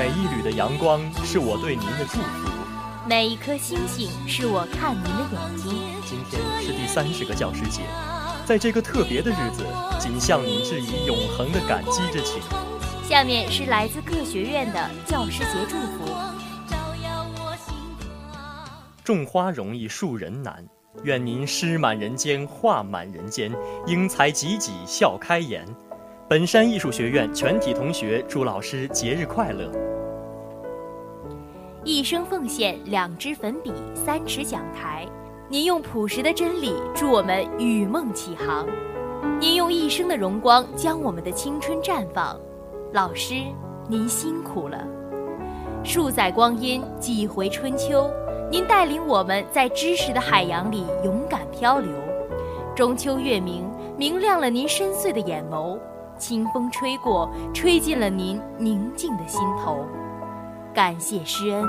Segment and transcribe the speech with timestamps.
[0.00, 2.48] 每一缕的阳光是我对您的祝福，
[3.06, 5.74] 每一颗星星是我看您的眼睛。
[6.06, 7.82] 今天是第三十个教师节，
[8.46, 9.62] 在这个特别的日子，
[9.98, 12.40] 仅向您致以永恒的感激之情。
[13.06, 16.10] 下面是来自各学院的教师节祝福。
[19.04, 20.66] 种花容易树人难，
[21.02, 23.52] 愿您诗满人间，画满人间，
[23.86, 25.62] 英才济济笑开颜。
[26.30, 29.68] 本山艺术学院全体同学祝老师节日快乐。
[31.82, 35.04] 一生奉献，两支粉笔，三尺讲台。
[35.48, 38.64] 您用朴实的真理助我们与梦起航，
[39.40, 42.38] 您用一生的荣光将我们的青春绽放。
[42.92, 43.34] 老师，
[43.88, 44.86] 您辛苦了。
[45.82, 48.08] 数载光阴，几回春秋，
[48.52, 51.90] 您带领我们在知识的海洋里勇敢漂流。
[52.76, 55.76] 中秋月明，明亮了您深邃的眼眸。
[56.20, 59.84] 清风吹过，吹进了您宁静的心头。
[60.72, 61.64] 感谢师恩，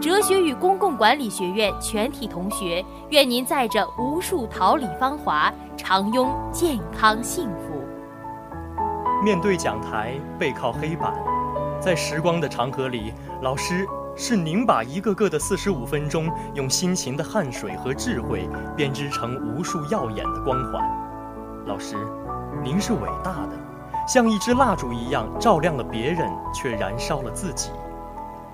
[0.00, 7.82] 哲学与公共管理学院全体同学，愿您载着无数桃李芳华，常拥健康幸福。
[9.24, 11.12] 面对讲台，背靠黑板，
[11.80, 20.80] 在时光的长河里，老师是您把一个个的四十五分钟，用辛勤的汗水和智慧编织成无数耀眼的光环。
[21.66, 21.96] 老师，
[22.62, 23.65] 您是伟大的。
[24.06, 27.70] 像一支蜡烛一样照亮了别人，却燃烧了自己。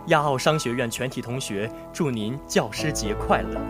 [0.07, 3.61] 亚奥商学院全体同学祝您教师节快乐。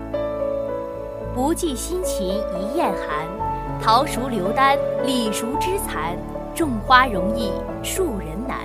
[1.34, 3.26] 不计辛勤一雁寒，
[3.82, 6.16] 桃熟流丹，李熟枝残。
[6.54, 7.50] 种花容易
[7.82, 8.58] 树人难，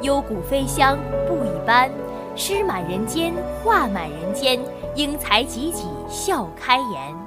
[0.00, 0.96] 幽谷飞香
[1.28, 1.90] 不一般。
[2.34, 4.58] 诗满人间，画满人间，
[4.96, 7.23] 英才济济笑开颜。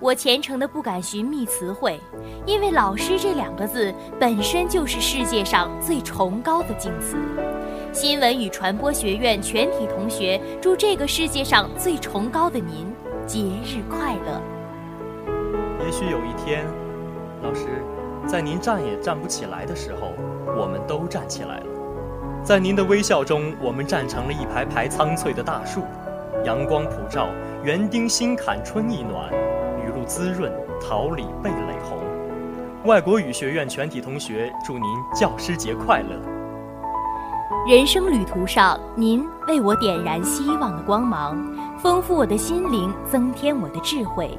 [0.00, 2.00] 我虔诚的不敢寻觅词汇，
[2.46, 7.18] 因为“老师”这两个字本身就是世界上最崇高的敬词。
[7.92, 12.90] 新闻与传播学院全体同学祝这个世界上最崇高的您
[13.26, 14.40] 节日快乐。
[15.84, 16.64] 也许有一天，
[17.42, 17.66] 老师，
[18.26, 20.12] 在您站也站不起来的时候，
[20.56, 21.66] 我们都站起来了。
[22.42, 25.82] 在您的微笑中，我们站成了一排排苍翠的大树，
[26.42, 27.28] 阳光普照，
[27.62, 29.30] 园丁新砍春意暖。
[30.10, 31.96] 滋润桃李蓓蕾红，
[32.84, 34.82] 外国语学院全体同学祝您
[35.14, 36.18] 教师节快乐。
[37.64, 41.40] 人生旅途上，您为我点燃希望的光芒，
[41.78, 44.36] 丰富我的心灵，增添我的智慧。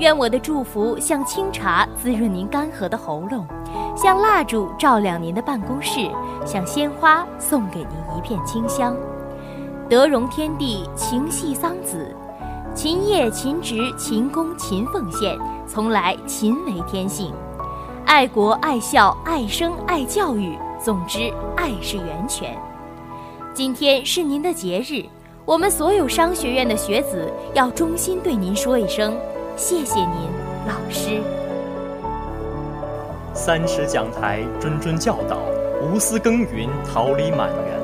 [0.00, 3.46] 愿我的祝福像清茶滋润您干涸的喉咙，
[3.96, 6.10] 像蜡烛照亮您的办公室，
[6.44, 8.96] 像鲜花送给您一片清香。
[9.88, 12.12] 德容天地，情系桑梓。
[12.74, 17.30] 勤业勤职勤工勤奉献，从来勤为天性。
[18.06, 22.58] 爱国爱校爱生爱教育，总之爱是源泉。
[23.52, 25.04] 今天是您的节日，
[25.44, 29.14] 我们所有商学院的学子要衷心对您说一声
[29.54, 30.30] 谢谢您，
[30.66, 31.20] 老师。
[33.34, 35.36] 三尺讲台谆谆教导，
[35.82, 37.82] 无私耕耘桃李满园。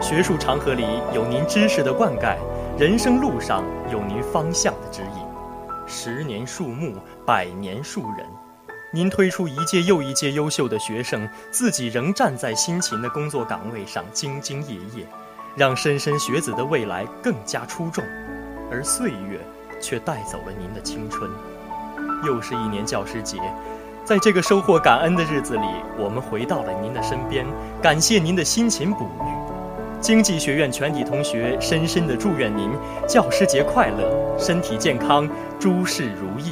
[0.00, 2.36] 学术长河里有您知识的灌溉。
[2.78, 3.62] 人生路上
[3.92, 5.26] 有您方向的指引，
[5.86, 6.94] 十年树木，
[7.26, 8.26] 百年树人。
[8.94, 15.06] 您推出一届又一届优秀的学生，自己仍站在辛勤的工作岗位上兢兢业业，
[15.54, 18.02] 让莘莘学子的未来更加出众。
[18.70, 19.38] 而岁月
[19.78, 21.30] 却带走了您的青春。
[22.24, 23.38] 又是一年教师节，
[24.02, 25.66] 在这个收获感恩的日子里，
[25.98, 27.46] 我们回到了您的身边，
[27.82, 29.41] 感谢您的辛勤哺育。
[30.02, 32.68] 经济学院全体同学深深的祝愿您
[33.06, 35.30] 教师节快乐，身体健康，
[35.60, 36.50] 诸事如意。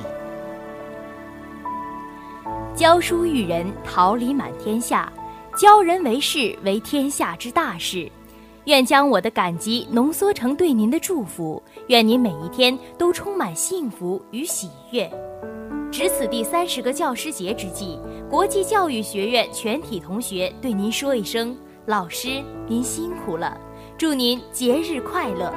[2.77, 5.13] 教书育人，桃李满天下；
[5.59, 8.09] 教人为事，为天下之大事。
[8.67, 11.61] 愿将我的感激浓缩成对您的祝福。
[11.89, 15.11] 愿您每一天都充满幸福与喜悦。
[15.91, 17.99] 值此第三十个教师节之际，
[18.31, 21.57] 国际教育学院全体同学对您说一声。
[21.91, 23.61] 老师，您辛苦了，
[23.99, 25.53] 祝您节日快乐。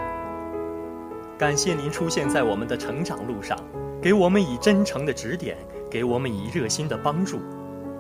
[1.38, 3.56] 感谢您出现在我们的成长路上，
[4.02, 5.56] 给我们以真诚的指点，
[5.92, 7.40] 给我们以热心的帮助。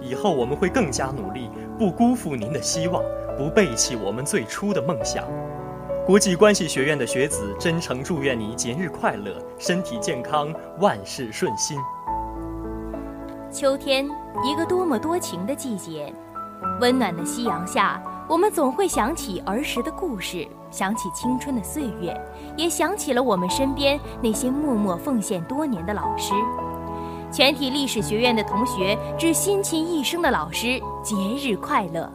[0.01, 1.47] 以后我们会更加努力，
[1.77, 3.03] 不辜负您的希望，
[3.37, 5.23] 不背弃我们最初的梦想。
[6.03, 11.77] 国际关系学院的学子真诚祝愿你节日快乐，身体健康，万事顺心。
[13.51, 14.09] 秋天，
[14.43, 16.11] 一个多么多情的季节，
[16.81, 18.01] 温暖的夕阳下。
[18.27, 22.15] 我们总会想起儿时的故事，想起青春的岁月，
[22.55, 26.33] 也想起了我们身边那些默默奉献多年的老师。
[27.31, 32.09] 全体历史学院的同学致辛勤一生的老师节日快乐！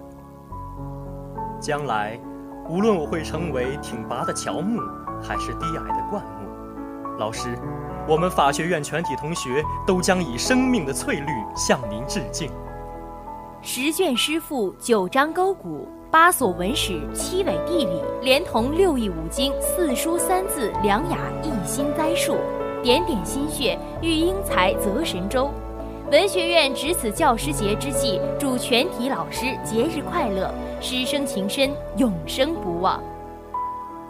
[1.61, 2.19] 将来，
[2.69, 4.81] 无论我会成为挺拔的乔木，
[5.23, 7.55] 还是低矮的灌木，老师，
[8.09, 12.51] 我们法学院全体同学都将以生命的翠绿向您致敬。
[13.61, 22.37] 十卷诗赋，九章勾股，八所文史，七纬地理，连同六艺五经，四书三字，两雅一心栽树，
[22.83, 25.51] 点点心血，育英才，泽神州。
[26.11, 30.51] 文学院值此教师节之际，祝全体老师节日快乐，
[30.81, 33.03] 师生情深，永生不忘。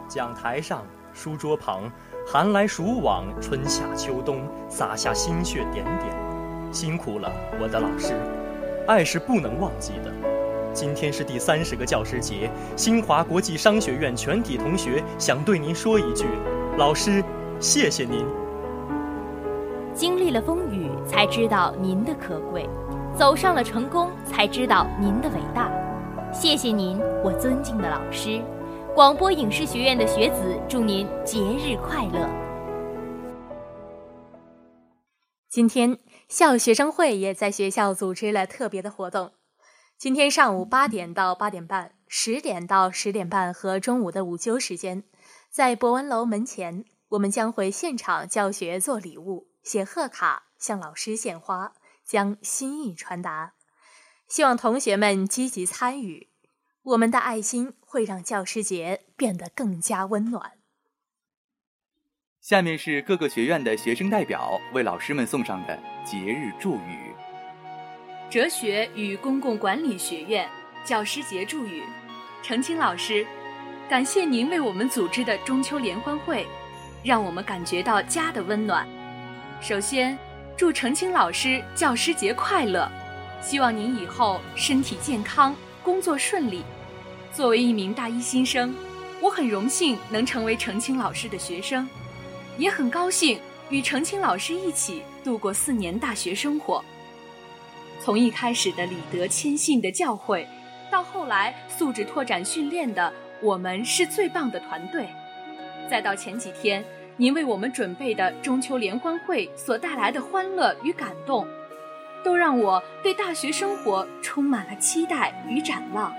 [0.07, 1.91] 讲台上，书桌旁，
[2.25, 6.17] 寒来暑往，春夏秋冬，洒下心血点点，
[6.71, 7.29] 辛苦了，
[7.61, 8.15] 我的老师。
[8.87, 10.38] 爱是不能忘记的。
[10.79, 16.25] 今天是第三十个教师节，新华国际商学院全体同学想对您说一句：
[16.77, 17.21] 老师，
[17.59, 18.25] 谢谢您。
[19.93, 22.63] 经历了风雨，才知道您的可贵；
[23.19, 25.69] 走上了成功，才知道您的伟大。
[26.33, 28.41] 谢谢您，我尊敬的老师。
[28.95, 32.25] 广播影视学院的学子，祝您节日快乐。
[35.49, 35.99] 今天。
[36.29, 39.31] 校学生会也在学校组织了特别的活动。
[39.99, 45.03] 今天上午八点到八点半，十点到十点半和中午的午休时间，
[45.51, 51.73] 在博文楼门前，我们将会现场教学做礼物、写贺卡、向老师献花，
[52.05, 53.55] 将心意传达。
[54.29, 56.29] 希望同学们积极参与，
[56.85, 60.53] 我们的爱心会让教师节变得更加温暖。
[62.41, 67.13] 下面是各个学院的学生代表为老师们送上的节日祝语。
[68.31, 70.47] 哲学与公共管理学院
[70.85, 71.83] 教师节祝语：
[72.43, 73.27] 程青老师，
[73.89, 76.47] 感谢您为我们组织的中秋联欢会，
[77.03, 78.87] 让我们感觉到家的温暖。
[79.63, 80.19] 首先，
[80.59, 82.87] 祝程青老师教师节快乐，
[83.41, 86.63] 希望您以后身体健康，工作顺利。
[87.33, 88.75] 作为一名大一新生，
[89.23, 91.89] 我很荣幸能成为程青老师的学生。
[92.59, 93.41] 也很高兴
[93.71, 96.85] 与程青老师一起度过四年大学生活。
[98.09, 100.47] 从一开始的礼德谦信的教诲，
[100.91, 103.13] 到后来素质拓展训练的
[103.43, 105.07] “我们是最棒的团队”，
[105.91, 106.83] 再到前几天
[107.19, 111.47] 您为我们准备的中秋联欢会所带来的欢乐与感动，
[112.25, 116.11] 都让我对大学生活充满了期待与展望，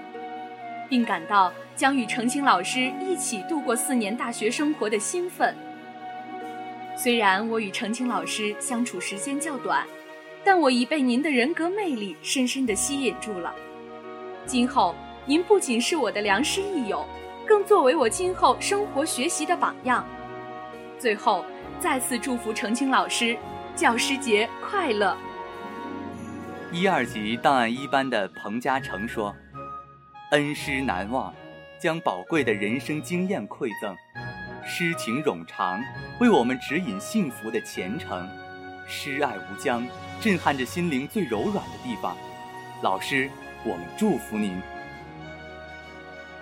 [0.88, 5.56] 并感到将与程青老师一起度过四年大学生活的兴奋。
[6.96, 9.88] 虽然我与程青老师相处时间较短，
[10.44, 13.54] 但我已被您的人格魅力深深地吸引住了。
[14.46, 14.96] 今后
[15.26, 17.06] 您不仅是我的良师益友，
[17.46, 20.06] 更作为我今后生活学习的榜样。
[20.98, 21.46] 最后，
[21.80, 23.38] 再次祝福程青老师
[23.76, 25.16] 教师节快乐。
[26.72, 29.36] 一二级档案一班的彭嘉诚说
[30.32, 31.34] ：“恩师难忘，
[31.80, 33.96] 将宝贵的人生经验馈赠。”
[34.68, 35.82] 诗情冗长，
[36.20, 38.28] 为我们指引幸福的前程；
[38.90, 39.88] 诗爱无疆，
[40.20, 42.18] 震撼着心灵最柔软的地方。
[42.82, 43.30] 老师，
[43.64, 44.60] 我们祝福您。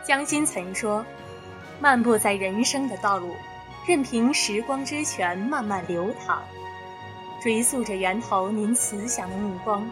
[0.04, 1.06] 江心曾说
[1.80, 3.36] ：“漫步在人生的道路，
[3.86, 6.42] 任凭时光之泉慢慢流淌，
[7.44, 9.88] 追溯着源头您慈祥的目光，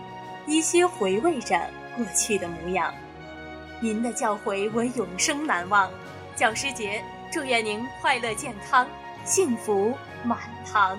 [0.48, 1.60] 依稀回味着
[1.96, 2.94] 过去的模样。
[3.82, 5.92] 您的教诲我永生难忘。
[6.36, 8.88] 教师节。”祝愿您快乐健康，
[9.26, 9.94] 幸福
[10.24, 10.98] 满堂。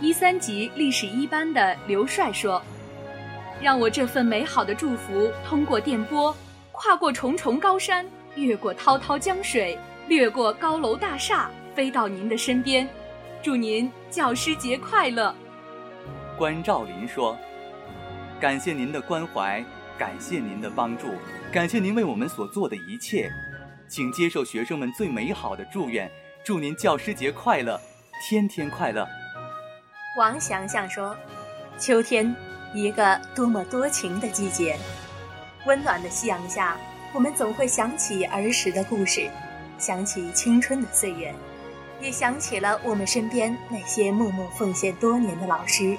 [0.00, 2.62] 一三级历史一班的刘帅说
[3.62, 6.36] ：“让我这份美好的祝福通过电波，
[6.72, 12.88] 跨过重重高山，越过滔滔江水，掠过高楼大厦，飞到您的身边。
[13.42, 15.34] 祝您教师节快乐。”
[16.36, 17.36] 关照林说
[18.40, 19.64] ：“感谢您的关怀。”
[19.96, 21.06] 感谢您的帮助，
[21.52, 23.30] 感谢您为我们所做的一切，
[23.86, 26.10] 请接受学生们最美好的祝愿，
[26.44, 27.80] 祝您教师节快乐，
[28.20, 29.06] 天天快乐。
[30.14, 31.16] 王祥祥说
[31.76, 32.32] ：“秋天，
[32.72, 34.78] 一个多么多情的季节，
[35.66, 36.76] 温暖的夕阳下，
[37.12, 39.28] 我们总会想起儿时的故事，
[39.76, 41.34] 想起青春的岁月，
[42.00, 45.96] 也想起了我们身边那些默默奉献多年的老师。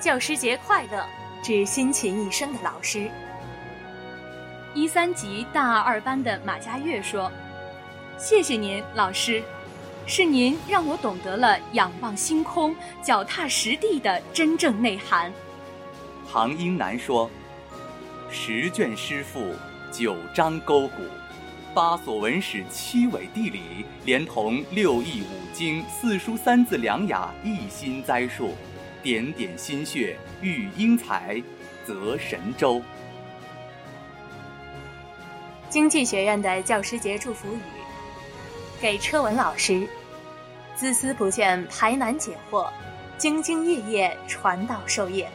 [0.00, 1.04] 教师节快乐！”
[1.44, 3.10] 致辛勤一生的老师。
[4.72, 7.30] 一三级大二二班的马佳悦说
[8.16, 9.42] ：“谢谢您，老师，
[10.06, 15.32] 是您让我懂得了仰望星空、脚踏实地的真正内涵。”
[16.30, 17.30] 唐英南说
[18.30, 19.54] ：“十卷诗赋，
[19.92, 21.02] 九章勾股，
[21.72, 28.50] 八所文史，七纬地理，连同六艺五经、四书三字两雅，一心栽树。”
[29.04, 31.38] 点点心血，育英才，
[31.86, 32.80] 泽神州。
[35.68, 37.60] 经济学院的教师节祝福语，
[38.80, 39.88] 给车文老师，
[40.78, 42.68] 孜孜不倦排难解惑，
[43.18, 45.28] 兢兢业业传道授业。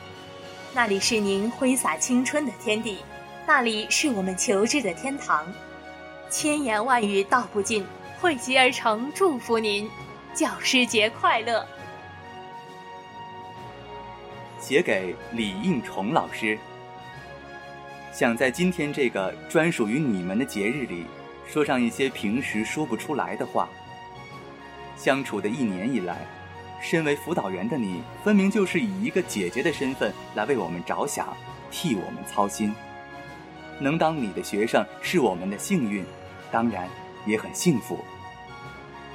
[0.73, 2.99] 那里是您挥洒青春的天地，
[3.47, 5.45] 那里是我们求知的天堂。
[6.29, 7.83] 千言万语道不尽，
[8.21, 9.89] 汇集而成，祝福您，
[10.33, 11.65] 教师节快乐！
[14.59, 16.59] 写给李应崇老师。
[18.11, 21.05] 想在今天这个专属于你们的节日里，
[21.51, 23.67] 说上一些平时说不出来的话。
[24.95, 26.25] 相处的一年以来，
[26.81, 31.35] 身为辅导员的你，分明就是以一个姐姐的身份来为我们着想，
[31.71, 32.73] 替我们操心。
[33.79, 36.05] 能当你的学生是我们的幸运。
[36.51, 36.89] 当然
[37.27, 38.03] 也很幸福。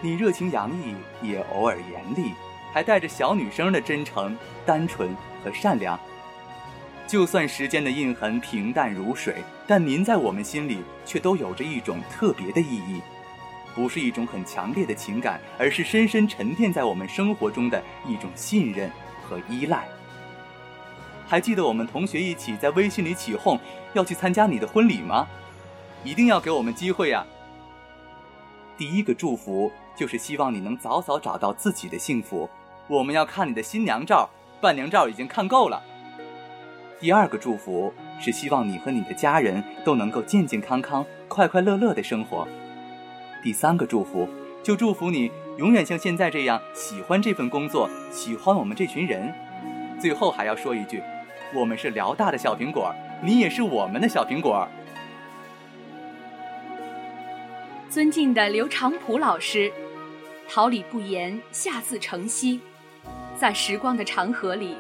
[0.01, 2.33] 你热情洋溢，也偶尔严厉，
[2.73, 5.11] 还带着小女生的真诚、单纯
[5.43, 5.99] 和善良。
[7.09, 13.01] 就算时间的印痕平淡如水，但您在我们心里却都有着一种特别的意义，
[13.75, 18.91] 不是一种很强烈的情感，而是深深沉淀在我们生活中的一种信任
[19.23, 19.89] 和依赖。
[21.27, 23.59] 还记得我们同学一起在微信里起哄
[23.95, 25.27] 要去参加你的婚礼吗？
[26.05, 27.27] 一定要给我们机会呀！
[28.77, 32.49] 第一个祝福就是希望你能早早找到自己的幸福。
[32.87, 34.29] 我们要看你的新娘照，
[34.61, 35.83] 伴娘照已经看够了。
[37.01, 42.47] 第二个祝福是希望你和你的家人都能够健健康康、快快乐乐的生活。
[43.43, 44.29] 第三个祝福
[44.63, 49.33] 就祝福你永远像现在这样喜欢这份工作，喜欢我们这群人。
[50.01, 51.03] 最后还要说一句，
[51.55, 54.67] 我们是辽大的小苹果，你也是我们的小苹果。
[57.91, 59.71] 尊敬的刘长普老师，
[60.49, 62.59] 桃李不言，下自成蹊。
[63.37, 64.77] 在时光的长河里，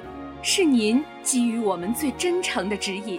[0.47, 3.19] 是您给予我们最真诚的指引。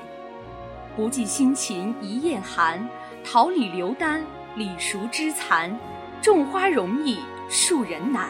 [0.95, 2.87] 不计辛勤一夜寒，
[3.23, 4.23] 桃李流丹，
[4.55, 5.75] 李熟枝残。
[6.21, 7.17] 种花容易，
[7.49, 8.29] 树人难。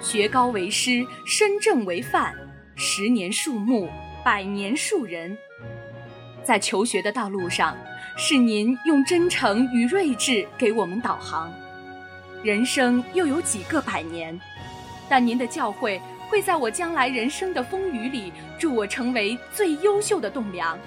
[0.00, 2.34] 学高为师，身正为范。
[2.74, 3.88] 十年树木，
[4.24, 5.38] 百年树人。
[6.42, 7.76] 在求学的道路上。
[8.16, 11.50] 是您用真诚与睿智给我们导航。
[12.42, 14.38] 人生又有几个百年？
[15.08, 15.98] 但您的教诲
[16.30, 20.78] 会在我将来人生的风雨里助我成为最优秀的栋梁。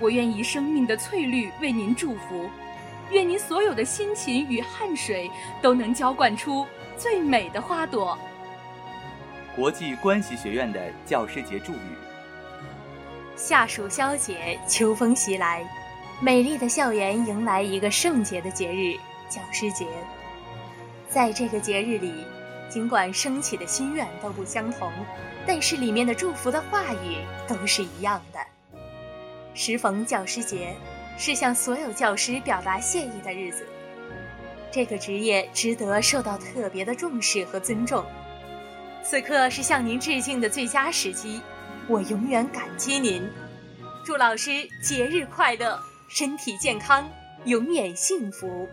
[0.00, 2.48] 我愿以生命的翠绿为您祝福，
[3.10, 5.30] 愿您所有的辛勤与汗水
[5.62, 6.66] 都能浇灌出
[6.96, 8.18] 最美的花朵。
[9.54, 11.94] 国际关系学院的教师节祝语：
[13.36, 15.64] 夏暑消解，秋风袭来。
[16.20, 18.96] 美丽的校园迎来一个圣洁的节日——
[19.28, 19.86] 教师节。
[21.08, 22.24] 在这个节日里，
[22.68, 24.90] 尽管升起的心愿都不相同，
[25.46, 28.38] 但是里面的祝福的话语都是一样的。
[29.54, 30.74] 时逢教师节，
[31.16, 33.64] 是向所有教师表达谢意的日子。
[34.72, 38.04] 这个职业值得受到特别的重视和尊重。
[39.04, 41.40] 此刻是向您致敬的最佳时机，
[41.86, 43.22] 我永远感激您。
[44.04, 45.78] 祝老师节日快乐！
[46.08, 47.08] 身体健康，
[47.44, 48.68] 永远幸福。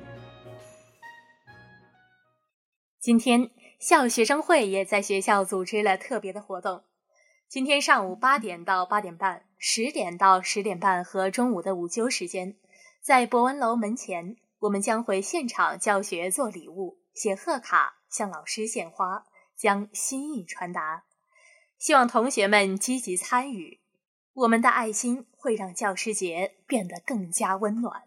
[3.00, 3.50] 今天
[3.82, 6.84] 校学生会也在学校组织了特别的活动。
[7.48, 12.56] 今天上午八点到八点半，十点到十点半和中午的午休时间，
[13.02, 19.26] 在博文楼门前，我们将会现场教学做礼物、写贺卡、向老师献花，
[19.58, 21.06] 将心意传达。
[21.80, 23.80] 希望同学们积极参与。
[24.34, 28.04] 我们的爱心会让教师节变得更加温暖。